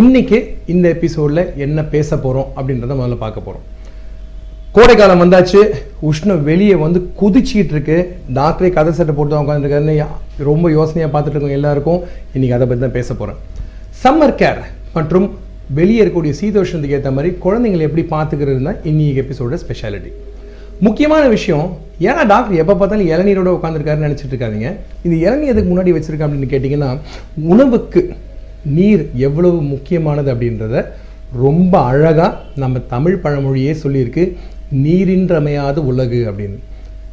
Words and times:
இன்னைக்கு 0.00 0.38
இந்த 0.72 0.86
எபிசோடில் 0.94 1.42
என்ன 1.64 1.80
பேச 1.94 2.08
போகிறோம் 2.24 2.48
அப்படின்றத 2.56 2.94
முதல்ல 2.98 3.16
பார்க்க 3.22 3.46
போகிறோம் 3.46 3.64
கோடைக்காலம் 4.76 5.22
வந்தாச்சு 5.22 5.60
உஷ்ணம் 6.08 6.42
வெளியே 6.48 6.74
வந்து 6.82 6.98
குதிச்சிக்கிட்டு 7.20 7.74
இருக்கு. 7.76 7.96
டாக்டரே 8.38 8.68
கதை 8.76 8.92
சட்டை 8.98 9.14
போட்டு 9.16 9.32
தான் 9.32 9.44
உட்காந்துருக்காருன்னு 9.44 9.96
ரொம்ப 10.48 10.70
யோசனையாக 10.76 11.10
பார்த்துட்டு 11.14 11.36
இருக்கோம் 11.36 11.56
எல்லாருக்கும். 11.58 12.00
இன்னைக்கு 12.34 12.56
அதை 12.58 12.66
பற்றி 12.66 12.82
தான் 12.84 12.96
பேச 12.98 13.08
போகிறேன் 13.14 13.40
சம்மர் 14.02 14.36
கேர் 14.42 14.60
மற்றும் 14.96 15.26
வெளியே 15.80 16.00
இருக்கக்கூடிய 16.02 16.34
சீதோஷத்துக்கு 16.40 16.96
ஏற்ற 17.00 17.12
மாதிரி 17.16 17.32
குழந்தைங்களை 17.44 17.84
எப்படி 17.88 18.04
பார்த்துக்கிறது 18.14 18.62
தான் 18.70 18.80
இன்னைக்கு 18.92 19.22
எபிசோட 19.24 19.60
ஸ்பெஷாலிட்டி 19.64 20.12
முக்கியமான 20.86 21.24
விஷயம் 21.36 21.66
ஏன்னா 22.08 22.22
டாக்டர் 22.32 22.60
எப்போ 22.62 22.74
பார்த்தாலும் 22.74 23.10
இளநீரோட 23.14 23.50
உட்காந்துருக்காருன்னு 23.56 24.08
நினச்சிட்டு 24.08 24.34
இருக்காதிங்க. 24.34 24.68
இந்த 25.06 25.14
இளநீர் 25.26 25.52
எதுக்கு 25.54 25.70
முன்னாடி 25.72 25.92
வச்சுருக்கேன் 25.96 26.28
அப்படின்னு 26.28 26.52
கேட்டிங்கன்னா 26.54 26.90
உணவுக்கு 27.52 28.02
நீர் 28.64 29.10
எவ்வளவு 29.14 29.62
முக்கியமானது 29.62 30.34
அப்படின்றத 30.34 30.84
ரொம்ப 31.32 31.82
அழகாக 31.82 32.36
நம்ம 32.56 32.78
தமிழ் 32.78 33.20
பழமொழியே 33.22 33.76
சொல்லியிருக்கு. 33.82 34.36
நீரின்றமையாத 34.74 35.76
உலகு 35.76 36.26
அப்படின்னு. 36.30 36.58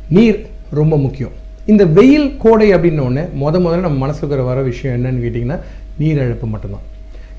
நீர் 0.10 0.46
ரொம்ப 0.70 0.98
முக்கியம். 0.98 1.32
இந்த 1.66 1.86
வெயில் 1.86 2.38
கோடை 2.38 2.74
அப்படின்னோடனே 2.74 3.24
முத 3.40 3.56
முதல்ல 3.60 3.80
நம்ம 3.80 3.98
மனசுக்கு 3.98 4.44
வர 4.44 4.62
விஷயம் 4.62 5.04
என்னன்னு 5.04 5.26
கேட்டிங்கன்னா 5.26 5.60
நீரிழப்பு 6.00 6.44
மட்டும்தான். 6.44 6.86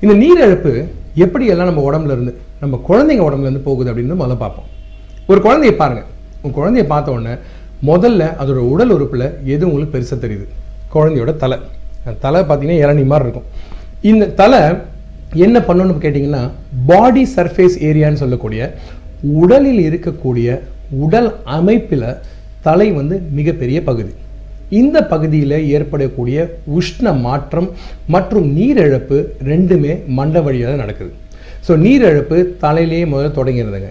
இந்த 0.01 0.13
நீரிழப்பு 0.15 0.85
எப்படி 1.15 1.45
எல்லாம் 1.45 1.73
நம்ம 1.73 1.91
உடம்புல 1.91 2.11
இருந்து 2.11 2.37
நம்ம 2.59 2.81
குழந்தைங்க 2.89 3.27
உடம்புலேருந்து 3.27 3.57
போகுது 3.57 3.93
அப்படின்னு 3.93 4.15
முதல்ல 4.15 4.37
பார்ப்போம். 4.37 4.65
ஒரு 5.27 5.39
குழந்தைய 5.41 5.71
பாருங்கள் 5.71 6.03
உங்கள் 6.41 6.63
குழந்தைய 6.63 6.87
பார்த்த 6.87 7.11
உடனே 7.11 7.35
முதல்ல 7.85 8.35
அதோட 8.41 8.55
உடல் 8.55 8.89
உறுப்பில் 8.89 9.33
எது 9.43 9.71
உங்களுக்கு 9.71 9.99
பெருசாக 9.99 10.19
தெரியுது? 10.19 10.45
குழந்தையோட 10.93 11.35
தலை. 11.35 11.59
தலை 12.19 12.41
பார்த்தீங்கன்னா 12.41 12.83
இளநி 12.85 13.05
மாதிரி 13.05 13.29
இருக்கும். 13.29 13.43
இந்த 14.07 14.25
தலை 14.39 14.59
என்ன 15.45 15.57
பண்ணணும்னு 15.67 16.03
கேட்டிங்கன்னா 16.03 16.43
பாடி 16.89 17.23
சர்ஃபேஸ் 17.35 17.75
ஏரியான்னு 17.87 18.21
சொல்லக்கூடிய 18.21 18.61
உடலில் 19.39 19.81
இருக்கக்கூடிய 19.87 20.49
உடல் 21.05 21.29
அமைப்பில் 21.57 22.05
தலை 22.67 22.87
வந்து 22.99 23.15
மிகப்பெரிய 23.37 23.79
பகுதி. 23.89 24.13
இந்த 24.81 24.97
பகுதியில் 25.11 25.57
ஏற்படக்கூடிய 25.75 26.37
உஷ்ண 26.79 27.13
மாற்றம் 27.25 27.69
மற்றும் 28.15 28.47
நீரிழப்பு 28.57 29.17
ரெண்டுமே 29.51 29.93
மண்ட 30.19 30.41
வழியாக 30.45 30.71
தான் 30.71 30.83
நடக்குது. 30.83 31.11
ஸோ 31.67 31.71
நீரிழப்பு 31.85 32.37
தலையிலேயே 32.63 33.05
முதல்ல 33.13 33.37
தொடங்கிடுதுங்க. 33.39 33.89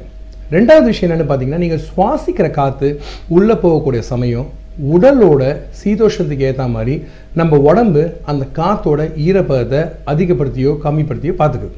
ரெண்டாவது 0.57 0.87
விஷயம் 0.93 1.09
என்னென்னு 1.09 1.29
பார்த்தீங்கன்னா 1.31 1.65
நீங்கள் 1.65 1.85
சுவாசிக்கிற 1.89 2.49
காற்று 2.59 2.91
உள்ளே 3.37 3.57
போகக்கூடிய 3.65 4.03
சமயம் 4.13 4.49
உடலோட 4.93 5.43
சீதோஷத்துக்கு 5.81 6.47
ஏற்ற 6.51 6.67
மாதிரி 6.75 6.95
நம்ம 7.41 7.59
உடம்பு 7.71 8.03
அந்த 8.31 8.45
காத்தோட 8.59 9.01
ஈரப்பதத்தை 9.27 9.81
அதிகப்படுத்தியோ 10.13 10.73
கம்மிப்படுத்தியோ 10.85 11.35
பார்த்துக்குது. 11.43 11.77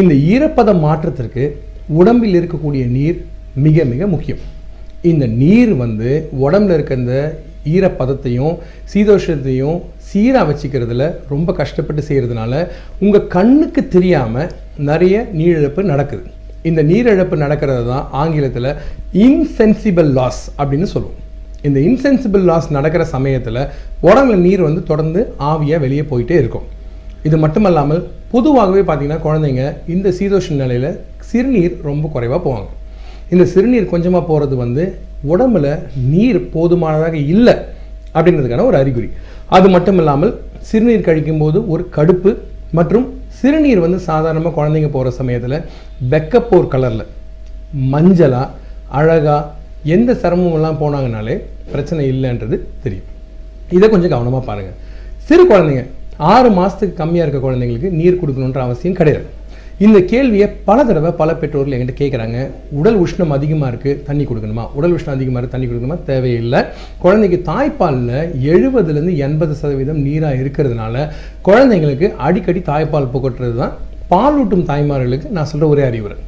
இந்த 0.00 0.14
ஈரப்பத 0.32 0.70
மாற்றத்திற்கு 0.84 1.44
உடம்பில் 2.00 2.36
இருக்கக்கூடிய 2.40 2.84
நீர் 2.98 3.18
மிக 3.66 3.84
மிக 3.92 4.06
முக்கியம். 4.14 4.42
இந்த 5.10 5.24
நீர் 5.42 5.72
வந்து 5.82 6.10
உடம்புல 6.44 6.76
இருக்க 6.76 6.94
இந்த 7.02 7.16
ஈரப்பதத்தையும் 7.74 8.54
சீதோஷத்தையும் 8.92 9.76
சீராக 10.08 10.46
வச்சுக்கிறதுல 10.48 11.04
ரொம்ப 11.32 11.52
கஷ்டப்பட்டு 11.60 12.02
செய்கிறதுனால 12.08 12.54
உங்கள் 13.04 13.28
கண்ணுக்கு 13.36 13.82
தெரியாமல் 13.94 14.52
நிறைய 14.88 15.16
நீரிழப்பு 15.38 15.82
நடக்குது. 15.92 16.24
இந்த 16.70 16.80
நீரிழப்பு 16.90 17.36
நடக்கிறது 17.44 17.84
தான் 17.92 18.06
ஆங்கிலத்தில் 18.22 18.70
இன்சென்சிபிள் 19.26 20.10
லாஸ் 20.18 20.42
அப்படின்னு 20.60 20.88
சொல்லுவோம். 20.94 21.20
இந்த 21.68 21.78
இன்சென்சிபிள் 21.88 22.42
லாஸ் 22.48 22.66
நடக்கிற 22.76 23.02
சமயத்தில் 23.12 23.60
உடம்புல 24.08 24.34
நீர் 24.46 24.62
வந்து 24.66 24.80
தொடர்ந்து 24.90 25.20
ஆவியாக 25.50 25.82
வெளியே 25.84 26.02
போயிட்டே 26.10 26.36
இருக்கும். 26.40 26.66
இது 27.28 27.36
மட்டுமல்லாமல் 27.44 28.00
பொதுவாகவே 28.32 28.82
பார்த்தீங்கன்னா 28.88 29.20
குழந்தைங்க 29.26 29.62
இந்த 29.94 30.08
சீதோஷ 30.18 30.56
நிலையில் 30.62 30.90
சிறுநீர் 31.30 31.74
ரொம்ப 31.88 32.10
குறைவாக 32.14 32.40
போவாங்க. 32.46 32.68
இந்த 33.34 33.44
சிறுநீர் 33.54 33.92
கொஞ்சமாக 33.94 34.24
போகிறது 34.30 34.54
வந்து 34.64 34.84
உடம்புல 35.32 35.66
நீர் 36.12 36.40
போதுமானதாக 36.56 37.16
இல்லை 37.34 37.56
அப்படின்றதுக்கான 38.16 38.66
ஒரு 38.70 38.78
அறிகுறி. 38.82 39.08
அது 39.56 39.66
மட்டும் 39.74 39.98
இல்லாமல் 40.02 40.34
சிறுநீர் 40.68 41.08
கழிக்கும்போது 41.08 41.58
ஒரு 41.72 41.82
கடுப்பு 41.96 42.30
மற்றும் 42.78 43.06
சிறுநீர் 43.40 43.84
வந்து 43.86 43.98
சாதாரணமாக 44.10 44.56
குழந்தைங்க 44.58 44.90
போகிற 44.92 45.10
சமயத்தில் 45.20 45.58
வெக்கப்போர் 46.12 46.72
கலரில் 46.74 47.10
மஞ்சளாக 47.92 48.52
அழகாக 49.00 49.42
எந்த 49.92 50.10
சிரமமெல்லாம் 50.22 50.80
போனாங்கனாலே 50.82 51.36
பிரச்சனை 51.72 52.02
இல்லைன்றது 52.12 52.56
தெரியும். 52.84 53.08
இதை 53.76 53.86
கொஞ்சம் 53.92 54.12
கவனமாக 54.14 54.42
பாருங்கள் 54.50 54.78
சிறு 55.28 55.44
குழந்தைங்க 55.52 55.84
ஆறு 56.32 56.48
மாதத்துக்கு 56.58 57.00
கம்மியாக 57.00 57.24
இருக்க 57.26 57.40
குழந்தைங்களுக்கு 57.46 57.90
நீர் 58.00 58.20
கொடுக்கணுன்ற 58.20 58.60
அவசியம் 58.66 58.98
கிடையாது. 59.00 59.26
இந்த 59.84 59.98
கேள்வியை 60.10 60.46
பல 60.66 60.78
தடவை 60.88 61.10
பல 61.20 61.30
பெற்றோர்கள் 61.38 61.74
என்கிட்ட 61.76 61.94
கேட்குறாங்க 62.00 62.38
உடல் 62.80 62.98
உஷ்ணம் 63.04 63.34
அதிகமாக 63.36 63.70
இருக்குது 63.72 64.02
தண்ணி 64.08 64.24
கொடுக்கணுமா? 64.28 64.64
உடல் 64.78 64.94
உஷ்ணம் 64.96 65.16
அதிகமாக 65.16 65.40
இருக்குது 65.40 65.54
தண்ணி 65.54 65.68
கொடுக்கணுமா? 65.70 65.96
தேவையில்லை. 66.10 66.60
குழந்தைக்கு 67.04 67.38
தாய்ப்பாலில் 67.50 68.14
எழுபதுலேருந்து 68.52 69.16
எண்பது 69.26 69.54
சதவீதம் 69.62 70.00
நீராக 70.06 70.40
இருக்கிறதுனால 70.42 71.08
குழந்தைங்களுக்கு 71.48 72.08
அடிக்கடி 72.28 72.62
தாய்ப்பால் 72.70 73.12
புகட்டுறது 73.16 73.56
தான் 73.62 73.74
பாலூட்டும் 74.12 74.68
தாய்மார்களுக்கு 74.70 75.28
நான் 75.38 75.50
சொல்கிற 75.52 75.72
ஒரே 75.74 75.84
அறிவுரை. 75.90 76.18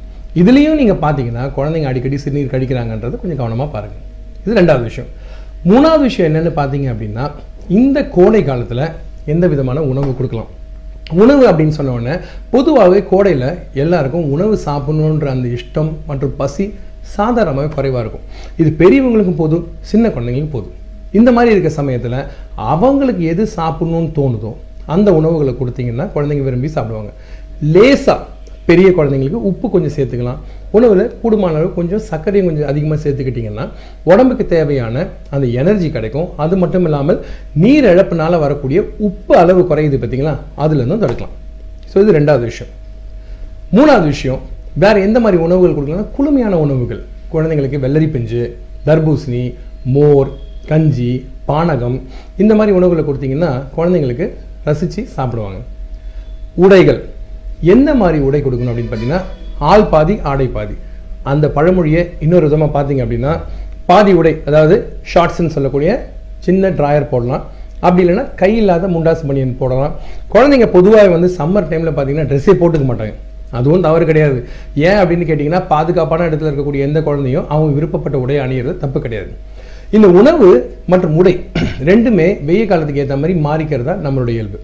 இதுலேயும் 0.41 0.79
நீங்கள் 0.81 1.01
பார்த்தீங்கன்னா 1.03 1.43
குழந்தைங்க 1.57 1.89
அடிக்கடி 1.91 2.17
சிறுநீர் 2.23 2.53
கடிக்கிறாங்கன்றது 2.53 3.15
கொஞ்சம் 3.21 3.39
கவனமாக 3.41 3.69
பாருங்கள் 3.75 4.03
இது 4.43 4.57
ரெண்டாவது 4.59 4.83
விஷயம். 4.89 5.09
மூணாவது 5.69 6.03
விஷயம் 6.09 6.27
என்னென்னு 6.29 6.51
பார்த்தீங்க 6.59 6.87
அப்படின்னா 6.93 7.23
இந்த 7.79 7.99
கோடை 8.15 8.41
காலத்தில் 8.49 8.83
எந்த 9.33 9.45
விதமான 9.53 9.81
உணவு 9.91 10.11
கொடுக்கலாம்? 10.17 10.51
உணவு 11.23 11.43
அப்படின்னு 11.49 11.75
சொன்ன 11.77 11.93
உடனே 11.97 12.15
பொதுவாகவே 12.53 12.99
கோடையில் 13.11 13.49
எல்லாருக்கும் 13.83 14.29
உணவு 14.35 14.55
சாப்பிடணுன்ற 14.65 15.27
அந்த 15.35 15.47
இஷ்டம் 15.57 15.91
மற்றும் 16.09 16.35
பசி 16.41 16.65
சாதாரணமாகவே 17.15 17.69
குறைவாக 17.75 18.03
இருக்கும். 18.03 18.25
இது 18.61 18.69
பெரியவங்களுக்கும் 18.81 19.39
போதும் 19.41 19.65
சின்ன 19.91 20.05
குழந்தைங்களுக்கும் 20.07 20.55
போதும். 20.55 20.73
இந்த 21.19 21.29
மாதிரி 21.35 21.53
இருக்க 21.55 21.69
சமயத்தில் 21.79 22.17
அவங்களுக்கு 22.71 23.23
எது 23.33 23.43
சாப்பிடணும்னு 23.57 24.09
தோணுதோ 24.19 24.51
அந்த 24.95 25.09
உணவுகளை 25.19 25.53
கொடுத்தீங்கன்னா 25.59 26.07
குழந்தைங்க 26.15 26.43
விரும்பி 26.47 26.69
சாப்பிடுவாங்க. 26.77 27.11
லேசாக 27.75 28.19
பெரிய 28.67 28.87
குழந்தைங்களுக்கு 28.97 29.39
உப்பு 29.49 29.67
கொஞ்சம் 29.73 29.93
சேர்த்துக்கலாம். 29.95 30.39
உணவில் 30.77 31.03
கூடுமான 31.21 31.55
அளவு 31.57 31.69
கொஞ்சம் 31.77 32.01
சர்க்கரையும் 32.09 32.47
கொஞ்சம் 32.49 32.69
அதிகமாக 32.71 32.97
சேர்த்துக்கிட்டிங்கன்னா 33.03 33.65
உடம்புக்கு 34.11 34.45
தேவையான 34.53 35.05
அந்த 35.35 35.45
எனர்ஜி 35.61 35.89
கிடைக்கும். 35.95 36.27
அது 36.45 36.55
மட்டும் 36.63 36.85
இல்லாமல் 36.89 37.19
நீர் 37.63 37.87
இழப்புனால 37.93 38.39
வரக்கூடிய 38.45 38.79
உப்பு 39.07 39.35
அளவு 39.43 39.63
குறையுது 39.71 39.99
பார்த்தீங்களா 40.01 40.33
அதுலேருந்தும் 40.65 41.03
தடுக்கலாம். 41.05 41.35
ஸோ 41.91 41.97
இது 42.03 42.17
ரெண்டாவது 42.19 42.45
விஷயம். 42.51 42.71
மூணாவது 43.77 44.07
விஷயம் 44.15 44.41
வேறு 44.83 44.99
எந்த 45.07 45.19
மாதிரி 45.25 45.37
உணவுகள் 45.47 45.75
கொடுக்கலாம்னா 45.77 46.09
குளுமையான 46.17 46.57
உணவுகள். 46.65 47.01
குழந்தைங்களுக்கு 47.33 47.83
வெள்ளரி 47.85 48.07
பிஞ்சு 48.15 48.43
தர்பூசணி 48.87 49.43
மோர் 49.95 50.29
கஞ்சி 50.69 51.11
பானகம் 51.49 51.97
இந்த 52.43 52.53
மாதிரி 52.59 52.71
உணவுகளை 52.77 53.03
கொடுத்தீங்கன்னா 53.07 53.51
குழந்தைங்களுக்கு 53.75 54.25
ரசித்து 54.67 55.01
சாப்பிடுவாங்க. 55.17 55.59
உடைகள். 56.65 56.99
என்ன 57.73 57.93
மாதிரி 58.01 58.17
உடை 58.27 58.41
கொடுக்கணும் 58.41 58.71
அப்படின்னு 58.71 58.91
பார்த்தீங்கன்னா 58.91 59.21
ஆள் 59.71 59.85
பாதி 59.93 60.15
ஆடை 60.31 60.47
பாதி. 60.57 60.75
அந்த 61.31 61.45
பழமொழியை 61.55 62.01
இன்னொரு 62.25 62.45
விதமாக 62.47 62.71
பார்த்தீங்க 62.75 63.03
அப்படின்னா 63.05 63.31
பாதி 63.89 64.11
உடை 64.19 64.33
அதாவது 64.49 64.75
ஷார்ட்ஸ்ன்னு 65.13 65.55
சொல்லக்கூடிய 65.55 65.91
சின்ன 66.45 66.69
ட்ராயர் 66.79 67.11
போடலாம். 67.13 67.43
அப்படி 67.81 68.03
இல்லைன்னா 68.03 68.25
கை 68.41 68.51
இல்லாத 68.61 68.87
முண்டாசு 68.87 69.23
பனியன் 69.29 69.57
போடலாம். 69.61 69.93
குழந்தைங்க 70.33 70.67
பொதுவாக 70.75 71.09
வந்து 71.15 71.29
சம்மர் 71.39 71.69
டைமில் 71.71 71.95
பார்த்தீங்கன்னா 71.97 72.29
ட்ரெஸ்ஸே 72.31 72.55
போட்டுக்க 72.61 72.85
மாட்டாங்க. 72.89 73.13
அதுவும் 73.57 73.83
தவறு 73.87 74.05
கிடையாது. 74.05 74.39
ஏன் 74.87 74.99
அப்படின்னு 75.01 75.27
கேட்டிங்கன்னா 75.27 75.61
பாதுகாப்பான 75.73 76.25
இடத்துல 76.29 76.49
இருக்கக்கூடிய 76.49 76.87
எந்த 76.87 77.01
குழந்தையும் 77.01 77.45
அவங்க 77.53 77.71
விருப்பப்பட்ட 77.79 78.17
உடையை 78.23 78.41
அணியிறது 78.45 78.77
தப்பு 78.77 79.01
கிடையாது. 79.01 79.31
இந்த 79.97 80.07
உணவு 80.19 80.49
மற்றும் 80.93 81.15
உடை 81.19 81.33
ரெண்டுமே 81.89 82.25
வெயில் 82.47 82.69
காலத்துக்கு 82.71 83.03
ஏற்ற 83.03 83.17
மாதிரி 83.17 83.35
மாறிக்கிறதா 83.45 83.95
நம்மளுடைய 84.05 84.35
இயல்பு. 84.37 84.59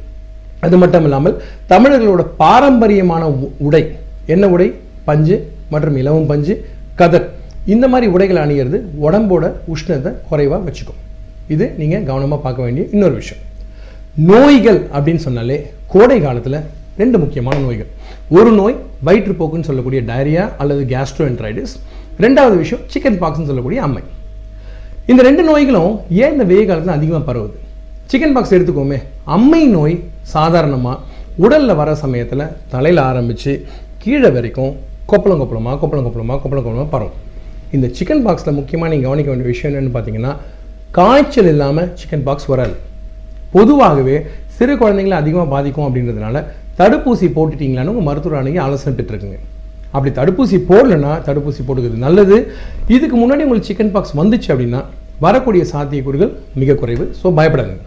அது 0.64 0.78
மட்டும் 0.78 1.04
இல்லாமல் 1.04 1.42
தமிழர்களோட 1.70 2.26
பாரம்பரியமான 2.38 3.30
உ- 3.30 3.50
உடை. 3.58 3.92
என்ன 4.26 4.48
உடை? 4.48 4.74
பஞ்சு 5.04 5.52
மற்றும் 5.70 5.96
இலவம் 5.96 6.26
பஞ்சு 6.26 6.66
கதர். 6.96 7.30
இந்த 7.66 7.88
மாதிரி 7.88 8.12
உடைகளை 8.12 8.42
அணியிறது 8.42 8.82
உடம்போட 9.02 9.52
உஷ்ணத்தை 9.74 10.14
குறைவாக 10.30 10.70
வச்சுக்கும். 10.70 11.02
இது 11.48 11.74
நீங்கள் 11.78 12.04
கவனமாக 12.04 12.42
பார்க்க 12.42 12.64
வேண்டிய 12.64 12.88
இன்னொரு 12.92 13.14
விஷயம். 13.14 13.44
நோய்கள் 14.16 14.88
அப்படின்னு 14.94 15.16
சொன்னாலே 15.16 15.72
கோடை 15.88 16.22
காலத்தில் 16.22 16.60
ரெண்டு 16.98 17.20
முக்கியமான 17.20 17.58
நோய்கள். 17.58 17.88
ஒரு 18.30 18.52
நோய் 18.52 18.76
வயிற்றுப்போக்குன்னு 19.06 19.64
சொல்லக்கூடிய 19.64 20.02
டயரியா 20.02 20.50
அல்லது 20.58 20.98
கேஸ்ட்ரோஎன்ட்ரைடிஸ் 20.98 21.76
ரெண்டாவது 22.20 22.58
விஷயம் 22.58 22.86
சிக்கன் 22.94 23.24
பாக்ஸ்ன்னு 23.24 23.46
சொல்லக்கூடிய 23.46 23.82
அம்மை. 23.82 24.04
இந்த 25.06 25.22
ரெண்டு 25.22 25.44
நோய்களும் 25.44 26.00
ஏன் 26.10 26.32
இந்த 26.32 26.44
வெயில் 26.44 26.66
காலத்தில் 26.66 26.94
அதிகமாக 26.94 27.34
பரவுது? 27.34 27.63
சிக்கன் 28.14 28.34
பாக்ஸ் 28.36 28.52
எடுத்துக்கோமே. 28.56 28.98
அம்மை 29.36 29.62
நோய் 29.76 29.94
சாதாரணமாக 30.34 30.98
உடலில் 31.44 31.78
வர 31.80 31.92
சமயத்தில் 32.02 32.44
தலையில் 32.74 33.02
ஆரம்பித்து 33.10 33.52
கீழே 34.02 34.30
வரைக்கும் 34.36 34.74
கொப்பளம் 35.12 35.40
கொப்பளமாக 35.42 35.78
கொப்பளம் 35.82 36.06
கொப்பளமாக 36.08 36.38
கொப்பளம் 36.44 36.66
கொப்பளமாக 36.66 36.92
பரவும். 36.96 37.16
இந்த 37.76 37.88
சிக்கன் 37.98 38.22
பாக்ஸில் 38.26 38.56
முக்கியமாக 38.58 38.90
நீங்கள் 38.94 39.10
கவனிக்க 39.10 39.30
வேண்டிய 39.32 39.48
விஷயம் 39.52 39.70
என்னென்னு 39.72 39.94
பார்த்தீங்கன்னா 39.96 40.34
காய்ச்சல் 40.98 41.50
இல்லாமல் 41.54 41.88
சிக்கன் 42.00 42.26
பாக்ஸ் 42.28 42.50
வராது. 42.52 42.76
பொதுவாகவே 43.56 44.18
சிறு 44.58 44.76
குழந்தைங்களை 44.82 45.18
அதிகமாக 45.22 45.48
பாதிக்கும் 45.54 45.88
அப்படின்றதுனால 45.88 46.44
தடுப்பூசி 46.82 47.30
போட்டுட்டீங்களான்னு 47.38 47.94
உங்கள் 47.94 48.08
மருத்துவர் 48.10 48.42
அணுகி 48.42 48.62
ஆலோசனை 48.66 48.94
பெற்றுருக்குங்க. 49.00 49.40
அப்படி 49.96 50.14
தடுப்பூசி 50.20 50.60
போடலைன்னா 50.70 51.14
தடுப்பூசி 51.30 51.64
போட்டுக்கிறது 51.70 52.06
நல்லது. 52.06 52.38
இதுக்கு 52.98 53.16
முன்னாடி 53.22 53.46
உங்களுக்கு 53.48 53.72
சிக்கன் 53.72 53.94
பாக்ஸ் 53.96 54.16
வந்துச்சு 54.22 54.52
அப்படின்னா 54.56 54.84
வரக்கூடிய 55.26 55.66
சாத்தியக்கூறுகள் 55.74 56.32
மிக 56.64 56.78
குறைவு. 56.84 57.08
ஸோ 57.22 57.34
பயப்படாதுங்க. 57.40 57.84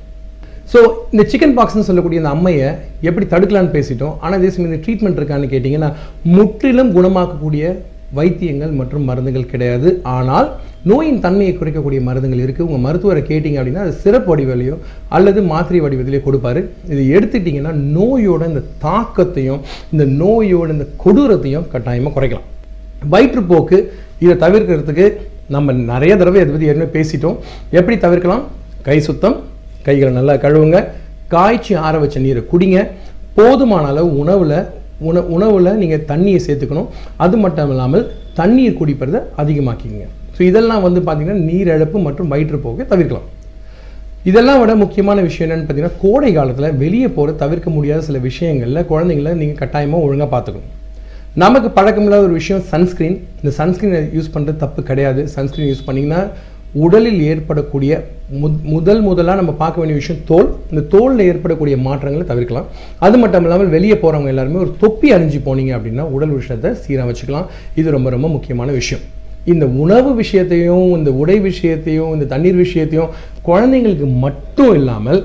ஸோ 0.72 0.78
இந்த 1.14 1.24
சிக்கன் 1.32 1.56
பாக்ஸ்னு 1.56 1.88
சொல்லக்கூடிய 1.88 2.20
இந்த 2.22 2.32
அம்மையை 2.36 2.68
எப்படி 3.08 3.26
தடுக்கலான்னு 3.34 3.74
பேசிட்டோம். 3.74 4.14
ஆனால் 4.22 4.38
அதே 4.40 4.48
சமயம் 4.54 4.70
இந்த 4.72 4.80
ட்ரீட்மெண்ட் 4.84 5.20
இருக்கான்னு 5.20 5.52
கேட்டிங்கன்னா 5.52 5.90
முற்றிலும் 6.36 6.94
குணமாக்கக்கூடிய 6.96 7.74
வைத்தியங்கள் 8.18 8.72
மற்றும் 8.80 9.06
மருந்துகள் 9.10 9.50
கிடையாது. 9.52 9.88
ஆனால் 10.16 10.48
நோயின் 10.90 11.22
தன்மையை 11.24 11.52
குறைக்கக்கூடிய 11.60 12.00
மருந்துகள் 12.08 12.42
இருக்குது 12.42 12.66
உங்கள் 12.68 12.82
மருத்துவரை 12.84 13.22
கேட்டிங்க 13.30 13.58
அப்படின்னா 13.60 13.84
அது 13.86 13.94
சிறப்பு 14.02 14.28
வடிவிலையோ 14.32 14.76
அல்லது 15.16 15.40
மாத்திரை 15.52 15.80
வடிவத்திலையோ 15.84 16.22
கொடுப்பாரு. 16.26 16.60
இது 16.92 17.02
எடுத்துட்டிங்கன்னா 17.16 17.72
நோயோட 17.96 18.42
இந்த 18.52 18.62
தாக்கத்தையும் 18.84 19.60
இந்த 19.94 20.04
நோயோட 20.22 20.68
இந்த 20.76 20.86
கொடூரத்தையும் 21.04 21.66
கட்டாயமாக 21.74 22.14
குறைக்கலாம். 22.18 22.46
வயிற்றுப்போக்கு 23.14 23.78
இதை 24.24 24.36
தவிர்க்கிறதுக்கு 24.44 25.08
நம்ம 25.56 25.72
நிறைய 25.92 26.12
தடவை 26.20 26.40
இதை 26.42 26.52
பற்றி 26.52 26.70
ஏற்கனவே 26.70 26.94
பேசிட்டோம். 26.98 27.36
எப்படி 27.78 27.98
தவிர்க்கலாம்? 28.06 28.44
கை 28.88 28.98
சுத்தம் 29.08 29.36
கைகளை 29.88 30.12
நல்லா 30.18 30.34
கழுவுங்க. 30.44 30.80
காய்ச்சி 31.34 31.74
ஆற 31.86 31.94
வச்ச 32.02 32.16
நீரை 32.26 32.42
குடிங்க. 32.52 32.80
போதுமான 33.38 33.86
அளவு 33.92 34.10
உணவில் 34.22 34.58
உண 35.08 35.22
உணவில் 35.36 35.78
நீங்கள் 35.80 36.04
தண்ணியை 36.10 36.40
சேர்த்துக்கணும். 36.44 36.90
அது 37.24 37.36
மட்டும் 37.44 37.72
இல்லாமல் 37.72 38.04
தண்ணீர் 38.38 38.78
குடிப்பதை 38.78 39.20
அதிகமாக்கிங்க 39.40 40.04
ஸோ 40.36 40.40
இதெல்லாம் 40.50 40.84
வந்து 40.86 41.00
பார்த்தீங்கன்னா 41.06 41.42
நீரிழப்பு 41.48 41.98
மற்றும் 42.06 42.30
வயிற்றுப்போக்கை 42.32 42.84
தவிர்க்கலாம். 42.92 43.26
இதெல்லாம் 44.30 44.60
விட 44.60 44.72
முக்கியமான 44.82 45.18
விஷயம் 45.26 45.46
என்னன்னு 45.46 45.66
பார்த்தீங்கன்னா 45.66 45.98
கோடை 46.04 46.30
காலத்தில் 46.38 46.76
வெளியே 46.82 47.08
போகிற 47.16 47.34
தவிர்க்க 47.42 47.68
முடியாத 47.76 48.00
சில 48.08 48.18
விஷயங்களில் 48.28 48.86
குழந்தைங்கள 48.90 49.32
நீங்கள் 49.40 49.60
கட்டாயமாக 49.60 50.04
ஒழுங்காக 50.06 50.28
பார்த்துக்கணும். 50.32 50.72
நமக்கு 51.42 51.68
பழக்கமில்லாத 51.78 52.24
ஒரு 52.28 52.36
விஷயம் 52.40 52.62
சன்ஸ்க்ரீன். 52.72 53.16
இந்த 53.40 53.50
சன்ஸ்க்ரீனை 53.60 54.00
யூஸ் 54.16 54.32
பண்ணுறது 54.34 54.58
தப்பு 54.64 54.82
கிடையாது. 54.90 55.22
சன்ஸ்க்ரீன் 55.36 55.68
யூஸ் 55.70 55.86
பண்ணிங்கன்னா 55.88 56.20
உடலில் 56.84 57.20
ஏற்படக்கூடிய 57.30 57.92
முதல் 58.74 59.02
முதலாக 59.08 59.38
நம்ம 59.40 59.52
பார்க்க 59.60 59.80
வேண்டிய 59.80 59.96
விஷயம் 60.00 60.22
தோல். 60.30 60.48
இந்த 60.70 60.82
தோலில் 60.94 61.26
ஏற்படக்கூடிய 61.30 61.76
மாற்றங்களை 61.86 62.24
தவிர்க்கலாம். 62.30 62.66
அது 63.06 63.16
மட்டும் 63.22 63.44
இல்லாமல் 63.46 63.72
வெளியே 63.74 63.96
போகிறவங்க 64.02 64.32
எல்லாருமே 64.32 64.62
ஒரு 64.64 64.72
தொப்பி 64.82 65.08
அணிஞ்சு 65.16 65.38
போனீங்க 65.46 65.72
அப்படின்னா 65.76 66.06
உடல் 66.16 66.34
விஷயத்தை 66.38 66.70
சீராக 66.84 67.06
வச்சுக்கலாம். 67.10 67.46
இது 67.80 67.94
ரொம்ப 67.96 68.10
ரொம்ப 68.16 68.28
முக்கியமான 68.36 68.72
விஷயம். 68.80 69.04
இந்த 69.52 69.64
உணவு 69.82 70.10
விஷயத்தையும் 70.22 70.88
இந்த 70.98 71.10
உடை 71.22 71.38
விஷயத்தையும் 71.48 72.12
இந்த 72.16 72.26
தண்ணீர் 72.32 72.62
விஷயத்தையும் 72.64 73.12
குழந்தைங்களுக்கு 73.48 74.08
மட்டும் 74.24 74.74
இல்லாமல் 74.80 75.20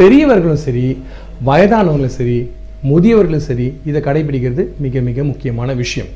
பெரியவர்களும் 0.00 0.62
சரி 0.66 0.86
வயதானவங்களும் 1.48 2.16
சரி 2.18 2.38
முதியவர்களும் 2.90 3.46
சரி 3.48 3.66
இதை 3.90 4.00
கடைபிடிக்கிறது 4.08 4.64
மிக 4.84 5.00
மிக 5.08 5.24
முக்கியமான 5.30 5.72
விஷயம். 5.82 6.10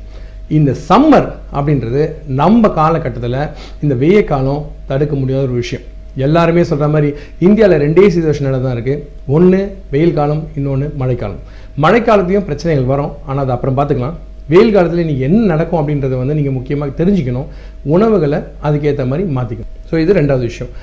இந்த 0.57 0.71
சம்மர் 0.87 1.27
அப்படின்றது 1.57 2.01
நம்ம 2.41 2.69
காலகட்டத்தில் 2.79 3.41
இந்த 3.83 3.93
வெய்ய 4.01 4.19
காலம் 4.31 4.65
தடுக்க 4.89 5.13
முடியாத 5.21 5.43
ஒரு 5.47 5.55
விஷயம். 5.61 5.85
எல்லாருமே 6.25 6.63
சொல்கிற 6.69 6.87
மாதிரி 6.93 7.09
இந்தியாவில் 7.47 7.81
ரெண்டே 7.83 8.05
சுச்சுவேஷனில் 8.13 8.63
தான் 8.65 8.75
இருக்குது 8.77 9.03
ஒன்று 9.35 9.59
வெயில் 9.93 10.17
காலம் 10.17 10.41
இன்னொன்று 10.59 10.87
மழைக்காலம். 11.01 11.41
மழைக்காலத்தையும் 11.83 12.47
பிரச்சனைகள் 12.49 12.89
வரும். 12.93 13.11
ஆனால் 13.27 13.43
அது 13.45 13.53
அப்புறம் 13.55 13.77
பார்த்துக்கலாம் 13.77 14.17
வெயில் 14.53 14.73
காலத்தில் 14.75 15.07
நீங்கள் 15.09 15.27
என்ன 15.27 15.41
நடக்கும் 15.51 15.79
அப்படின்றத 15.81 16.17
வந்து 16.21 16.37
நீங்கள் 16.39 16.55
முக்கியமாக 16.57 16.97
தெரிஞ்சுக்கணும். 16.99 17.47
உணவுகளை 17.93 18.39
அதுக்கேற்ற 18.67 19.05
மாதிரி 19.11 19.25
மாற்றிக்கணும் 19.37 19.71
ஸோ 19.91 19.95
இது 20.03 20.17
ரெண்டாவது 20.19 20.45
விஷயம். 20.51 20.73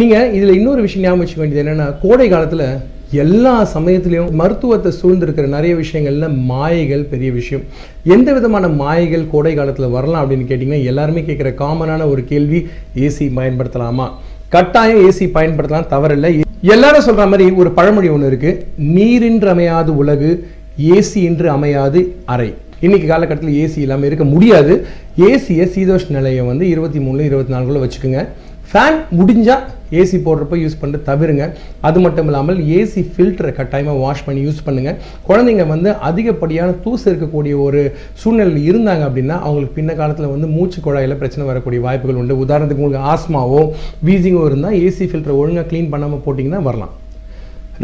நீங்கள் 0.00 0.28
இதில் 0.36 0.56
இன்னொரு 0.58 0.80
விஷயம் 0.86 1.04
ஞாபகம் 1.04 1.22
வச்சுக்க 1.22 1.42
வேண்டியது 1.42 1.62
என்னென்னா 1.64 1.86
கோடை 2.02 2.26
காலத்தில் 2.34 2.66
எல்லா 3.10 3.68
சமயத்திலையும் 3.74 4.30
மருத்துவத்தை 4.30 4.92
சூழ்ந்திருக்கிற 5.02 5.46
நிறைய 5.46 5.76
விஷயங்கள்ல 5.76 6.36
மாயைகள் 6.36 7.02
பெரிய 7.02 7.32
விஷயம். 7.32 7.64
எந்த 8.04 8.32
விதமான 8.32 8.68
மாயைகள் 8.68 9.30
கோடை 9.30 9.54
காலத்தில் 9.54 9.88
வரலாம் 9.88 10.30
அப்படின்னு 10.30 10.44
கேட்டிங்கன்னா 10.44 10.84
எல்லாருமே 10.84 11.20
கேட்குற 11.20 11.54
காமனான 11.54 12.10
ஒரு 12.10 12.24
கேள்வி 12.24 12.66
ஏசி 12.94 13.30
பயன்படுத்தலாமா? 13.36 14.10
கட்டாயம் 14.48 15.10
ஏசி 15.10 15.20
பயன்படுத்தலாம் 15.20 15.90
தவறில்லை. 15.90 16.42
எல்லாரும் 16.60 17.04
சொல்ற 17.04 17.16
மாதிரி 17.16 17.50
ஒரு 17.50 17.70
பழமொழி 17.70 18.08
ஒன்று 18.08 18.26
இருக்கு. 18.26 18.66
நீரின்று 18.78 19.44
அமையாது 19.44 19.96
உலகு 19.96 20.48
ஏசி 20.80 21.22
என்று 21.22 21.50
அமையாது 21.50 22.16
அறை. 22.24 22.54
இன்னைக்கு 22.80 23.08
காலகட்டத்தில் 23.08 23.68
ஏசி 23.68 23.78
இல்லாமல் 23.78 24.04
இருக்க 24.04 24.24
முடியாது. 24.24 24.86
ஏசியை 25.18 25.66
சீதோஷ் 25.74 26.10
நிலையை 26.10 26.44
வந்து 26.44 26.68
இருபத்தி 26.68 26.98
மூணு 26.98 27.24
இருபத்தி 27.24 27.54
நாலுக்குள்ள 27.54 27.88
வச்சுக்கோங்க. 27.88 28.26
ஃபேன் 28.72 28.98
முடிஞ்சால் 29.18 29.62
ஏசி 30.00 30.18
போடுறப்ப 30.26 30.58
யூஸ் 30.62 30.78
பண்ணிட்டு 30.80 31.06
தவிருங்க. 31.08 31.46
அது 31.88 32.00
மட்டும் 32.04 32.28
இல்லாமல் 32.30 32.60
ஏசி 32.78 33.02
ஃபில்டரை 33.12 33.52
கட்டாயமாக 33.58 34.02
வாஷ் 34.04 34.24
பண்ணி 34.26 34.42
யூஸ் 34.46 34.64
பண்ணுங்கள் 34.66 34.98
குழந்தைங்க 35.28 35.66
வந்து 35.74 35.90
அதிகப்படியான 36.10 36.76
தூசு 36.84 37.06
இருக்கக்கூடிய 37.12 37.54
ஒரு 37.66 37.82
சூழ்நிலையில் 38.22 38.68
இருந்தாங்க 38.70 39.04
அப்படின்னா 39.08 39.38
அவங்களுக்கு 39.46 39.78
பின்ன 39.78 39.94
காலத்தில் 40.02 40.32
வந்து 40.34 40.50
மூச்சு 40.56 40.78
குழாயில் 40.86 41.20
பிரச்சனை 41.22 41.46
வரக்கூடிய 41.52 41.80
வாய்ப்புகள் 41.88 42.20
உண்டு. 42.22 42.42
உதாரணத்துக்கு 42.44 42.84
உங்களுக்கு 42.84 43.10
ஆஸ்மாவோ 43.14 43.62
வீசிங்கோ 44.08 44.44
இருந்தால் 44.50 44.78
ஏசி 44.84 45.10
ஃபில்டரை 45.10 45.36
ஒழுங்காக 45.42 45.68
க்ளீன் 45.72 45.92
பண்ணாமல் 45.94 46.24
போட்டிங்கன்னா 46.26 46.62
வரலாம். 46.68 46.94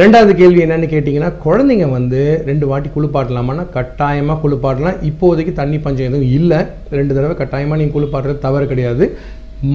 ரெண்டாவது 0.01 0.33
கேள்வி 0.39 0.61
என்னன்னு 0.65 0.87
கேட்டிங்கன்னா 0.93 1.31
குழந்தைங்க 1.45 1.87
வந்து 1.97 2.21
ரெண்டு 2.51 2.67
வாட்டி 2.69 2.91
குளிப்பாட்டலாமான்னா 2.95 3.65
கட்டாயமாக 3.75 4.41
குளிப்பாட்டலாம். 4.45 5.01
இப்போதைக்கு 5.09 5.53
தண்ணி 5.59 5.79
பஞ்சம் 5.87 6.09
எதுவும் 6.11 6.31
இல்லை. 6.39 6.61
ரெண்டு 6.99 7.13
தடவை 7.17 7.35
கட்டாயமாக 7.41 7.79
நீங்கள் 7.81 7.97
குளிப்பாடுறது 7.97 8.39
தவறு 8.47 8.67
கிடையாது. 8.71 9.07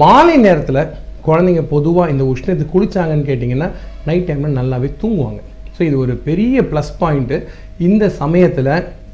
மாலை 0.02 0.38
நேரத்தில் 0.46 0.82
குழந்தைங்க 1.30 1.64
பொதுவாக 1.74 2.14
இந்த 2.14 2.24
உஷ்ணத்துக்கு 2.34 2.74
குளித்தாங்கன்னு 2.76 3.28
கேட்டிங்கன்னா 3.30 3.70
நைட் 4.08 4.28
டைமில் 4.30 4.58
நல்லாவே 4.60 4.90
தூங்குவாங்க. 5.02 5.42
ஸோ 5.76 5.82
இது 5.90 5.98
ஒரு 6.04 6.14
பெரிய 6.28 6.62
ப்ளஸ் 6.72 6.94
பாயிண்ட்டு 7.02 7.38
இந்த 7.88 8.04
சமயத்தில் 8.22 8.74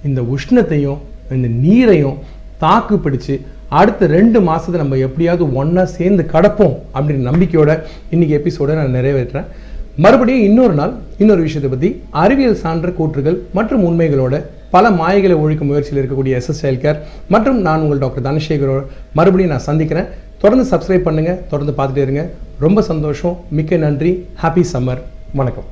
இந்த 0.10 0.22
உஷ்ணத்தையும் 0.36 1.02
இந்த 1.38 1.50
நீரையும் 1.64 2.18
தாக்கு 2.64 2.96
பிடிச்சு 3.04 3.36
அடுத்த 3.80 4.08
ரெண்டு 4.18 4.40
மாதத்தை 4.48 4.78
நம்ம 4.82 4.98
எப்படியாவது 5.06 5.44
ஒன்றா 5.60 5.84
சேர்ந்து 5.98 6.24
கடப்போம் 6.34 6.76
அப்படின்ற 6.96 7.24
நம்பிக்கையோட 7.30 7.72
இன்றைக்கி 8.14 8.34
எபிசோடை 8.40 8.74
நான் 8.80 8.98
நிறைவேற்றுறேன். 8.98 9.48
மறுபடியும் 10.04 10.46
இன்னொரு 10.48 10.76
நாள் 10.80 10.94
இன்னொரு 11.22 11.42
விஷயத்தை 11.48 11.70
பற்றி 11.72 11.90
அறிவியல் 12.24 12.62
சான்ற 12.62 12.90
கூற்றுகள் 13.00 13.38
மற்றும் 13.58 13.84
உண்மைகளோட 13.90 14.36
பல 14.76 14.90
மாயைகளை 15.00 15.36
ஒழிக்கும் 15.44 15.70
முயற்சியில் 15.72 16.00
இருக்கக்கூடிய 16.02 16.38
எஸ்எஸ் 16.40 16.64
கேர் 16.84 17.00
மற்றும் 17.34 17.60
நான் 17.68 17.84
உங்கள் 17.86 18.02
டாக்டர் 18.04 18.26
தனசேகரோட 18.28 18.82
மறுபடியும் 19.20 19.54
நான் 19.54 19.68
சந்திக்கிறேன். 19.70 20.08
தொடர்ந்து 20.44 20.70
சப்ஸ்கிரைப் 20.72 21.06
பண்ணுங்கள் 21.08 21.38
தொடர்ந்து 21.52 21.74
பார்த்துட்டே 21.78 22.04
இருங்க. 22.06 22.24
ரொம்ப 22.60 22.80
சந்தோஷம். 22.82 23.36
மிக்க 23.58 23.78
நன்றி. 23.84 24.12
ஹாப்பி 24.42 24.64
சம்மர் 24.74 25.02
வணக்கம். 25.40 25.68